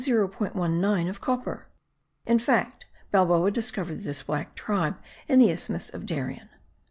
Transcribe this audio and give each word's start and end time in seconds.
19 0.07 1.07
of 1.07 1.21
copper. 1.21 1.67
In 2.25 2.39
fact, 2.39 2.87
Balboa 3.11 3.51
discovered 3.51 4.01
this 4.01 4.23
black 4.23 4.55
tribe 4.55 4.95
in 5.27 5.37
the 5.37 5.51
Isthmus 5.51 5.93
of 5.93 6.07
Darien. 6.07 6.49